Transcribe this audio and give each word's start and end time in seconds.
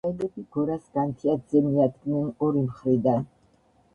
რომაელები 0.05 0.43
გორას 0.53 0.85
განთიადზე 0.95 1.61
მიადგნენ 1.67 2.31
ორი 2.47 2.63
მხრიდან. 2.71 3.29